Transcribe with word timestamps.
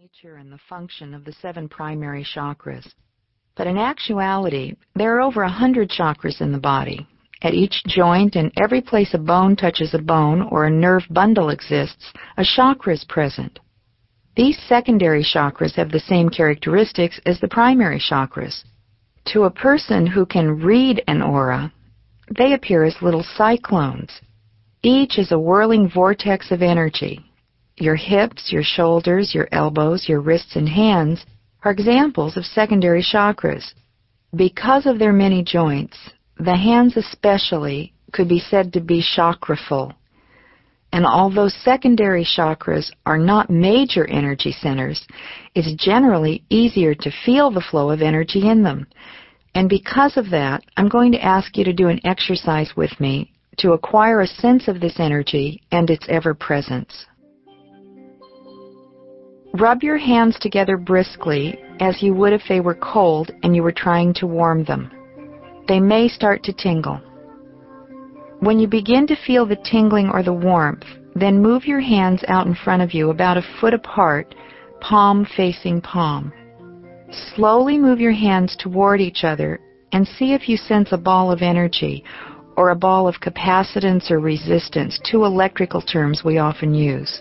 nature 0.00 0.36
and 0.36 0.50
the 0.50 0.58
function 0.66 1.12
of 1.12 1.26
the 1.26 1.32
seven 1.42 1.68
primary 1.68 2.24
chakras. 2.24 2.90
But 3.54 3.66
in 3.66 3.76
actuality, 3.76 4.74
there 4.94 5.14
are 5.14 5.20
over 5.20 5.42
a 5.42 5.50
hundred 5.50 5.90
chakras 5.90 6.40
in 6.40 6.52
the 6.52 6.58
body. 6.58 7.06
At 7.42 7.52
each 7.52 7.82
joint 7.86 8.34
and 8.34 8.50
every 8.56 8.80
place 8.80 9.12
a 9.12 9.18
bone 9.18 9.56
touches 9.56 9.92
a 9.92 9.98
bone 9.98 10.40
or 10.40 10.64
a 10.64 10.70
nerve 10.70 11.02
bundle 11.10 11.50
exists, 11.50 12.14
a 12.38 12.44
chakra 12.44 12.94
is 12.94 13.04
present. 13.10 13.58
These 14.36 14.58
secondary 14.66 15.22
chakras 15.22 15.74
have 15.74 15.90
the 15.90 16.00
same 16.00 16.30
characteristics 16.30 17.20
as 17.26 17.38
the 17.38 17.48
primary 17.48 18.00
chakras. 18.00 18.64
To 19.34 19.42
a 19.42 19.50
person 19.50 20.06
who 20.06 20.24
can 20.24 20.62
read 20.62 21.04
an 21.08 21.20
aura, 21.20 21.74
they 22.38 22.54
appear 22.54 22.84
as 22.84 23.02
little 23.02 23.26
cyclones. 23.36 24.18
Each 24.82 25.18
is 25.18 25.30
a 25.30 25.38
whirling 25.38 25.90
vortex 25.90 26.50
of 26.50 26.62
energy, 26.62 27.29
your 27.80 27.96
hips, 27.96 28.52
your 28.52 28.62
shoulders, 28.62 29.34
your 29.34 29.48
elbows, 29.52 30.08
your 30.08 30.20
wrists 30.20 30.56
and 30.56 30.68
hands 30.68 31.24
are 31.62 31.72
examples 31.72 32.36
of 32.36 32.44
secondary 32.44 33.02
chakras. 33.02 33.72
Because 34.34 34.86
of 34.86 34.98
their 34.98 35.12
many 35.12 35.42
joints, 35.42 35.96
the 36.38 36.56
hands 36.56 36.96
especially 36.96 37.92
could 38.12 38.28
be 38.28 38.38
said 38.38 38.72
to 38.72 38.80
be 38.80 39.02
chakraful. 39.02 39.94
And 40.92 41.06
although 41.06 41.48
secondary 41.48 42.24
chakras 42.24 42.90
are 43.06 43.18
not 43.18 43.50
major 43.50 44.06
energy 44.06 44.52
centers, 44.52 45.06
it's 45.54 45.72
generally 45.82 46.42
easier 46.48 46.94
to 46.94 47.12
feel 47.24 47.50
the 47.50 47.60
flow 47.60 47.90
of 47.90 48.02
energy 48.02 48.48
in 48.48 48.62
them. 48.62 48.86
And 49.54 49.68
because 49.68 50.16
of 50.16 50.30
that, 50.30 50.64
I'm 50.76 50.88
going 50.88 51.12
to 51.12 51.24
ask 51.24 51.56
you 51.56 51.64
to 51.64 51.72
do 51.72 51.88
an 51.88 52.00
exercise 52.04 52.72
with 52.76 52.98
me 53.00 53.32
to 53.58 53.72
acquire 53.72 54.20
a 54.20 54.26
sense 54.26 54.68
of 54.68 54.80
this 54.80 54.98
energy 54.98 55.60
and 55.70 55.90
its 55.90 56.06
ever 56.08 56.34
presence. 56.34 57.06
Rub 59.54 59.82
your 59.82 59.98
hands 59.98 60.38
together 60.38 60.76
briskly 60.76 61.58
as 61.80 62.02
you 62.02 62.14
would 62.14 62.32
if 62.32 62.42
they 62.48 62.60
were 62.60 62.76
cold 62.76 63.32
and 63.42 63.56
you 63.56 63.64
were 63.64 63.72
trying 63.72 64.14
to 64.14 64.26
warm 64.26 64.64
them. 64.64 64.90
They 65.66 65.80
may 65.80 66.08
start 66.08 66.44
to 66.44 66.52
tingle. 66.52 67.00
When 68.38 68.60
you 68.60 68.68
begin 68.68 69.08
to 69.08 69.16
feel 69.16 69.46
the 69.46 69.56
tingling 69.56 70.08
or 70.08 70.22
the 70.22 70.32
warmth, 70.32 70.84
then 71.16 71.42
move 71.42 71.66
your 71.66 71.80
hands 71.80 72.22
out 72.28 72.46
in 72.46 72.54
front 72.54 72.82
of 72.82 72.94
you 72.94 73.10
about 73.10 73.36
a 73.36 73.44
foot 73.60 73.74
apart, 73.74 74.34
palm 74.80 75.26
facing 75.36 75.80
palm. 75.80 76.32
Slowly 77.34 77.76
move 77.76 77.98
your 77.98 78.12
hands 78.12 78.56
toward 78.56 79.00
each 79.00 79.24
other 79.24 79.58
and 79.92 80.06
see 80.06 80.32
if 80.32 80.48
you 80.48 80.56
sense 80.56 80.92
a 80.92 80.96
ball 80.96 81.32
of 81.32 81.42
energy 81.42 82.04
or 82.56 82.70
a 82.70 82.76
ball 82.76 83.08
of 83.08 83.20
capacitance 83.20 84.12
or 84.12 84.20
resistance, 84.20 85.00
two 85.10 85.24
electrical 85.24 85.82
terms 85.82 86.22
we 86.24 86.38
often 86.38 86.72
use. 86.72 87.20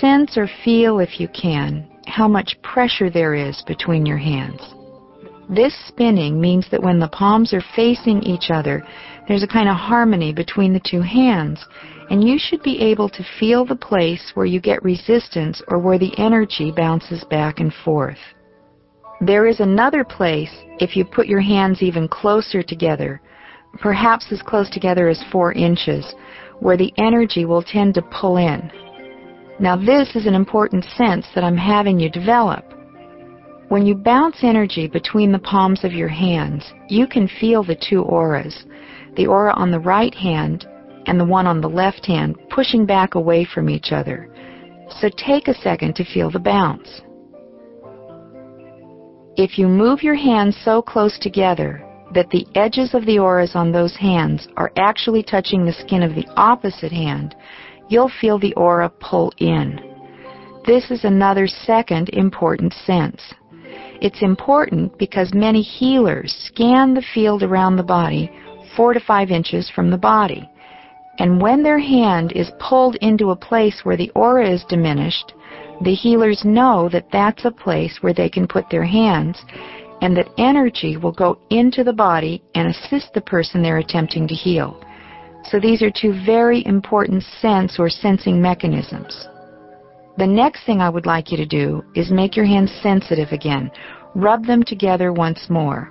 Sense 0.00 0.36
or 0.36 0.48
feel, 0.64 0.98
if 0.98 1.20
you 1.20 1.28
can, 1.28 1.88
how 2.06 2.26
much 2.26 2.60
pressure 2.62 3.10
there 3.10 3.34
is 3.34 3.62
between 3.66 4.06
your 4.06 4.18
hands. 4.18 4.60
This 5.48 5.74
spinning 5.86 6.40
means 6.40 6.68
that 6.70 6.82
when 6.82 6.98
the 6.98 7.08
palms 7.08 7.54
are 7.54 7.64
facing 7.74 8.22
each 8.22 8.50
other, 8.50 8.84
there's 9.26 9.42
a 9.42 9.48
kind 9.48 9.68
of 9.68 9.76
harmony 9.76 10.32
between 10.32 10.72
the 10.72 10.80
two 10.80 11.00
hands, 11.00 11.64
and 12.10 12.26
you 12.26 12.38
should 12.38 12.62
be 12.62 12.80
able 12.80 13.08
to 13.08 13.24
feel 13.38 13.64
the 13.64 13.76
place 13.76 14.32
where 14.34 14.46
you 14.46 14.60
get 14.60 14.82
resistance 14.82 15.62
or 15.68 15.78
where 15.78 15.98
the 15.98 16.12
energy 16.18 16.70
bounces 16.70 17.24
back 17.24 17.60
and 17.60 17.72
forth. 17.84 18.18
There 19.20 19.46
is 19.46 19.60
another 19.60 20.04
place 20.04 20.52
if 20.80 20.96
you 20.96 21.04
put 21.04 21.26
your 21.26 21.40
hands 21.40 21.82
even 21.82 22.08
closer 22.08 22.62
together, 22.62 23.20
perhaps 23.80 24.26
as 24.30 24.42
close 24.42 24.68
together 24.70 25.08
as 25.08 25.24
four 25.32 25.52
inches, 25.52 26.14
where 26.60 26.76
the 26.76 26.92
energy 26.98 27.44
will 27.44 27.62
tend 27.62 27.94
to 27.94 28.02
pull 28.02 28.36
in. 28.36 28.70
Now 29.60 29.76
this 29.76 30.14
is 30.14 30.26
an 30.26 30.34
important 30.34 30.84
sense 30.96 31.26
that 31.34 31.42
I'm 31.42 31.56
having 31.56 31.98
you 31.98 32.08
develop. 32.08 32.64
When 33.68 33.84
you 33.84 33.94
bounce 33.94 34.38
energy 34.42 34.86
between 34.86 35.32
the 35.32 35.40
palms 35.40 35.84
of 35.84 35.92
your 35.92 36.08
hands, 36.08 36.72
you 36.88 37.06
can 37.06 37.28
feel 37.40 37.64
the 37.64 37.76
two 37.76 38.02
auras, 38.02 38.64
the 39.16 39.26
aura 39.26 39.52
on 39.54 39.70
the 39.70 39.80
right 39.80 40.14
hand 40.14 40.66
and 41.06 41.18
the 41.18 41.24
one 41.24 41.46
on 41.46 41.60
the 41.60 41.68
left 41.68 42.06
hand 42.06 42.36
pushing 42.50 42.86
back 42.86 43.14
away 43.14 43.44
from 43.44 43.68
each 43.68 43.90
other. 43.90 44.30
So 45.00 45.10
take 45.16 45.48
a 45.48 45.54
second 45.54 45.96
to 45.96 46.04
feel 46.04 46.30
the 46.30 46.38
bounce. 46.38 47.02
If 49.36 49.58
you 49.58 49.68
move 49.68 50.02
your 50.02 50.14
hands 50.14 50.56
so 50.64 50.80
close 50.80 51.18
together 51.18 51.84
that 52.14 52.30
the 52.30 52.46
edges 52.54 52.94
of 52.94 53.04
the 53.06 53.18
auras 53.18 53.52
on 53.54 53.70
those 53.70 53.94
hands 53.96 54.48
are 54.56 54.72
actually 54.76 55.22
touching 55.22 55.64
the 55.64 55.72
skin 55.72 56.02
of 56.02 56.14
the 56.14 56.26
opposite 56.36 56.92
hand, 56.92 57.34
you'll 57.88 58.12
feel 58.20 58.38
the 58.38 58.54
aura 58.54 58.88
pull 59.00 59.32
in. 59.38 59.80
This 60.66 60.90
is 60.90 61.04
another 61.04 61.46
second 61.46 62.10
important 62.10 62.72
sense. 62.72 63.20
It's 64.00 64.22
important 64.22 64.96
because 64.98 65.32
many 65.34 65.62
healers 65.62 66.32
scan 66.46 66.94
the 66.94 67.04
field 67.14 67.42
around 67.42 67.76
the 67.76 67.82
body 67.82 68.30
four 68.76 68.94
to 68.94 69.00
five 69.00 69.30
inches 69.30 69.70
from 69.74 69.90
the 69.90 69.98
body. 69.98 70.48
And 71.18 71.40
when 71.40 71.62
their 71.62 71.80
hand 71.80 72.32
is 72.32 72.52
pulled 72.60 72.94
into 72.96 73.30
a 73.30 73.36
place 73.36 73.80
where 73.82 73.96
the 73.96 74.10
aura 74.14 74.48
is 74.48 74.64
diminished, 74.68 75.32
the 75.82 75.94
healers 75.94 76.44
know 76.44 76.88
that 76.90 77.10
that's 77.10 77.44
a 77.44 77.50
place 77.50 77.98
where 78.00 78.14
they 78.14 78.28
can 78.28 78.46
put 78.46 78.70
their 78.70 78.84
hands 78.84 79.42
and 80.00 80.16
that 80.16 80.30
energy 80.38 80.96
will 80.96 81.12
go 81.12 81.38
into 81.50 81.82
the 81.82 81.92
body 81.92 82.42
and 82.54 82.68
assist 82.68 83.12
the 83.14 83.20
person 83.20 83.62
they're 83.62 83.78
attempting 83.78 84.28
to 84.28 84.34
heal. 84.34 84.80
So 85.50 85.58
these 85.58 85.80
are 85.82 85.90
two 85.90 86.12
very 86.26 86.64
important 86.66 87.22
sense 87.40 87.78
or 87.78 87.88
sensing 87.88 88.40
mechanisms. 88.40 89.28
The 90.18 90.26
next 90.26 90.66
thing 90.66 90.80
I 90.80 90.90
would 90.90 91.06
like 91.06 91.30
you 91.30 91.38
to 91.38 91.46
do 91.46 91.82
is 91.94 92.10
make 92.10 92.36
your 92.36 92.44
hands 92.44 92.70
sensitive 92.82 93.32
again. 93.32 93.70
Rub 94.14 94.44
them 94.44 94.62
together 94.62 95.12
once 95.12 95.48
more. 95.48 95.90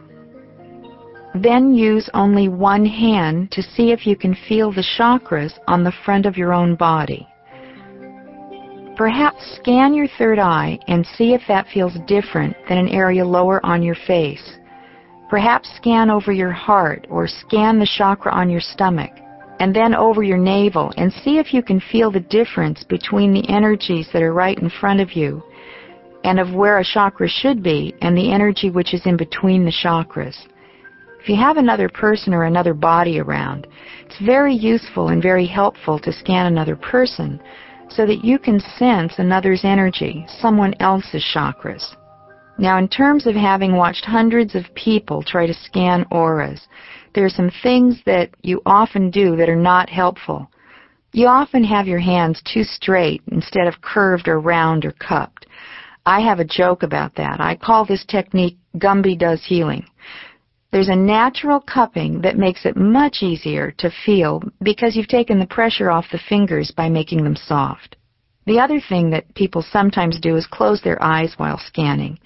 Then 1.34 1.74
use 1.74 2.10
only 2.14 2.50
one 2.50 2.86
hand 2.86 3.52
to 3.52 3.64
see 3.64 3.92
if 3.92 4.06
you 4.06 4.16
can 4.16 4.36
feel 4.48 4.72
the 4.72 4.86
chakras 4.98 5.54
on 5.68 5.84
the 5.84 5.94
front 6.06 6.26
of 6.28 6.38
your 6.38 6.54
own 6.54 6.76
body. 6.76 7.28
Perhaps 8.96 9.58
scan 9.62 9.94
your 9.94 10.08
third 10.20 10.40
eye 10.40 10.78
and 10.88 11.06
see 11.06 11.34
if 11.34 11.42
that 11.48 11.68
feels 11.74 11.98
different 12.06 12.56
than 12.68 12.78
an 12.78 12.90
area 12.90 13.26
lower 13.26 13.64
on 13.66 13.82
your 13.82 13.98
face. 14.06 14.58
Perhaps 15.30 15.76
scan 15.78 16.10
over 16.10 16.32
your 16.32 16.52
heart 16.52 17.08
or 17.10 17.28
scan 17.28 17.80
the 17.80 17.90
chakra 17.98 18.32
on 18.32 18.50
your 18.50 18.62
stomach 18.62 19.12
and 19.60 19.76
then 19.76 19.96
over 19.96 20.24
your 20.24 20.38
navel 20.38 20.94
and 20.98 21.12
see 21.12 21.38
if 21.38 21.54
you 21.54 21.64
can 21.64 21.82
feel 21.92 22.12
the 22.12 22.20
difference 22.20 22.84
between 22.84 23.34
the 23.34 23.48
energies 23.50 24.08
that 24.14 24.22
are 24.22 24.34
right 24.34 24.60
in 24.60 24.70
front 24.70 25.00
of 25.00 25.14
you 25.14 25.44
and 26.24 26.40
of 26.40 26.54
where 26.54 26.80
a 26.80 26.84
chakra 26.84 27.28
should 27.28 27.64
be 27.64 27.96
and 28.02 28.18
the 28.18 28.32
energy 28.32 28.70
which 28.70 28.94
is 28.94 29.06
in 29.06 29.18
between 29.18 29.66
the 29.66 29.72
chakras. 29.84 30.36
If 31.22 31.30
you 31.30 31.36
have 31.36 31.58
another 31.58 31.90
person 31.90 32.34
or 32.34 32.44
another 32.44 32.74
body 32.74 33.20
around, 33.20 33.68
it's 34.06 34.20
very 34.26 34.54
useful 34.54 35.10
and 35.10 35.22
very 35.22 35.46
helpful 35.46 36.00
to 36.00 36.14
scan 36.14 36.46
another 36.46 36.76
person 36.76 37.42
so 37.90 38.06
that 38.06 38.24
you 38.24 38.38
can 38.40 38.60
sense 38.60 39.14
another's 39.18 39.64
energy, 39.64 40.26
someone 40.40 40.74
else's 40.80 41.26
chakras. 41.34 41.96
Now, 42.60 42.78
in 42.80 42.88
terms 42.88 43.28
of 43.28 43.36
having 43.36 43.76
watched 43.76 44.06
hundreds 44.06 44.56
of 44.56 44.74
people 44.74 45.22
try 45.22 45.46
to 45.46 45.54
scan 45.54 46.06
auras, 46.12 46.68
there 47.14 47.26
are 47.26 47.30
some 47.30 47.52
things 47.62 48.02
that 48.06 48.32
you 48.42 48.62
often 48.66 49.12
do 49.12 49.36
that 49.36 49.50
are 49.50 49.56
not 49.56 49.90
helpful. 49.90 50.50
You 51.14 51.28
often 51.28 51.64
have 51.64 51.88
your 51.88 52.00
hands 52.00 52.42
too 52.52 52.64
straight 52.64 53.22
instead 53.32 53.68
of 53.68 53.82
curved 53.82 54.28
or 54.28 54.40
round 54.40 54.86
or 54.86 54.92
cupped. 54.94 55.46
I 56.06 56.22
have 56.22 56.40
a 56.40 56.46
joke 56.46 56.84
about 56.84 57.16
that. 57.16 57.40
I 57.40 57.56
call 57.56 57.86
this 57.86 58.06
technique 58.06 58.58
Gumby 58.78 59.18
does 59.18 59.44
healing. 59.44 59.86
There's 60.72 60.90
a 60.90 60.96
natural 60.96 61.60
cupping 61.60 62.22
that 62.22 62.38
makes 62.38 62.66
it 62.66 62.76
much 62.76 63.18
easier 63.22 63.72
to 63.78 63.92
feel 64.06 64.42
because 64.64 64.96
you've 64.96 65.08
taken 65.08 65.40
the 65.40 65.46
pressure 65.46 65.92
off 65.92 66.06
the 66.12 66.20
fingers 66.30 66.72
by 66.72 66.90
making 66.90 67.24
them 67.24 67.36
soft. 67.36 67.97
The 68.48 68.60
other 68.62 68.80
thing 68.80 69.10
that 69.10 69.36
people 69.36 69.62
sometimes 69.62 70.22
do 70.22 70.38
is 70.38 70.48
close 70.48 70.82
their 70.82 71.04
eyes 71.04 71.34
while 71.36 71.60
scanning. 71.60 72.18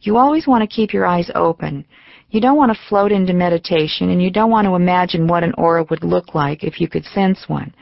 You 0.00 0.16
always 0.16 0.48
want 0.48 0.62
to 0.62 0.76
keep 0.76 0.92
your 0.92 1.06
eyes 1.06 1.30
open. 1.36 1.86
You 2.30 2.40
don't 2.40 2.56
want 2.56 2.72
to 2.72 2.88
float 2.88 3.12
into 3.12 3.32
meditation 3.32 4.10
and 4.10 4.20
you 4.20 4.32
don't 4.32 4.50
want 4.50 4.66
to 4.66 4.74
imagine 4.74 5.28
what 5.28 5.44
an 5.44 5.54
aura 5.56 5.86
would 5.88 6.02
look 6.02 6.34
like 6.34 6.64
if 6.64 6.80
you 6.80 6.88
could 6.88 7.04
sense 7.04 7.48
one. 7.48 7.72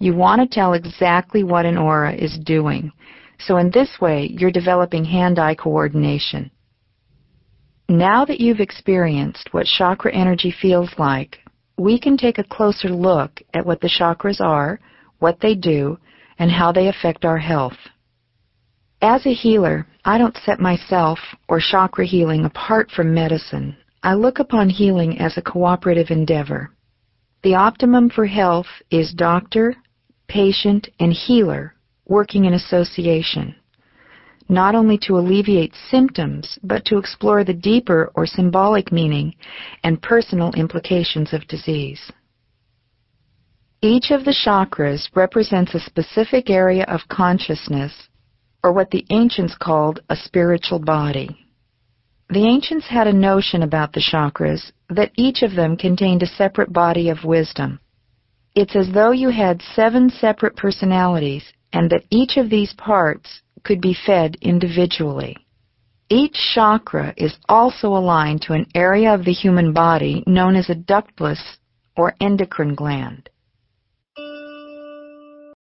You 0.00 0.12
want 0.12 0.40
to 0.40 0.52
tell 0.52 0.72
exactly 0.72 1.44
what 1.44 1.66
an 1.66 1.78
aura 1.78 2.12
is 2.12 2.36
doing. 2.36 2.90
So 3.38 3.58
in 3.58 3.70
this 3.70 4.00
way, 4.00 4.28
you're 4.32 4.50
developing 4.50 5.04
hand-eye 5.04 5.54
coordination. 5.54 6.50
Now 7.88 8.24
that 8.24 8.40
you've 8.40 8.60
experienced 8.60 9.50
what 9.52 9.66
chakra 9.66 10.12
energy 10.12 10.52
feels 10.60 10.90
like, 10.98 11.38
we 11.78 12.00
can 12.00 12.16
take 12.16 12.38
a 12.38 12.44
closer 12.44 12.88
look 12.88 13.40
at 13.54 13.64
what 13.64 13.80
the 13.80 13.88
chakras 14.00 14.40
are, 14.40 14.80
what 15.20 15.38
they 15.40 15.54
do, 15.54 15.96
and 16.40 16.50
how 16.50 16.72
they 16.72 16.88
affect 16.88 17.24
our 17.24 17.38
health. 17.38 17.76
As 19.02 19.24
a 19.24 19.32
healer, 19.32 19.86
I 20.04 20.18
don't 20.18 20.36
set 20.44 20.58
myself 20.58 21.18
or 21.48 21.60
chakra 21.60 22.04
healing 22.04 22.44
apart 22.44 22.90
from 22.90 23.14
medicine. 23.14 23.76
I 24.02 24.14
look 24.14 24.38
upon 24.40 24.68
healing 24.68 25.18
as 25.20 25.36
a 25.36 25.42
cooperative 25.42 26.10
endeavor. 26.10 26.70
The 27.42 27.54
optimum 27.54 28.10
for 28.10 28.26
health 28.26 28.66
is 28.90 29.12
doctor, 29.12 29.76
patient, 30.28 30.88
and 30.98 31.12
healer 31.12 31.74
working 32.06 32.44
in 32.46 32.54
association. 32.54 33.54
not 34.50 34.74
only 34.74 34.98
to 34.98 35.16
alleviate 35.16 35.72
symptoms, 35.90 36.58
but 36.64 36.84
to 36.84 36.98
explore 36.98 37.44
the 37.44 37.54
deeper 37.54 38.10
or 38.16 38.26
symbolic 38.26 38.90
meaning 38.90 39.32
and 39.84 40.02
personal 40.02 40.52
implications 40.54 41.32
of 41.32 41.46
disease. 41.46 42.00
Each 43.82 44.10
of 44.10 44.26
the 44.26 44.36
chakras 44.44 45.08
represents 45.16 45.74
a 45.74 45.80
specific 45.80 46.50
area 46.50 46.84
of 46.84 47.08
consciousness, 47.08 48.10
or 48.62 48.74
what 48.74 48.90
the 48.90 49.06
ancients 49.08 49.56
called 49.56 50.00
a 50.10 50.16
spiritual 50.16 50.80
body. 50.80 51.46
The 52.28 52.46
ancients 52.46 52.88
had 52.88 53.06
a 53.06 53.12
notion 53.14 53.62
about 53.62 53.94
the 53.94 54.02
chakras 54.02 54.70
that 54.90 55.12
each 55.16 55.40
of 55.40 55.54
them 55.54 55.78
contained 55.78 56.22
a 56.22 56.26
separate 56.26 56.74
body 56.74 57.08
of 57.08 57.24
wisdom. 57.24 57.80
It's 58.54 58.76
as 58.76 58.90
though 58.92 59.12
you 59.12 59.30
had 59.30 59.62
seven 59.62 60.10
separate 60.10 60.56
personalities 60.56 61.50
and 61.72 61.88
that 61.88 62.04
each 62.10 62.36
of 62.36 62.50
these 62.50 62.74
parts 62.74 63.40
could 63.64 63.80
be 63.80 63.94
fed 63.94 64.36
individually. 64.42 65.38
Each 66.10 66.36
chakra 66.54 67.14
is 67.16 67.38
also 67.48 67.88
aligned 67.96 68.42
to 68.42 68.52
an 68.52 68.66
area 68.74 69.14
of 69.14 69.24
the 69.24 69.32
human 69.32 69.72
body 69.72 70.22
known 70.26 70.54
as 70.54 70.68
a 70.68 70.74
ductless 70.74 71.56
or 71.96 72.14
endocrine 72.20 72.74
gland. 72.74 73.29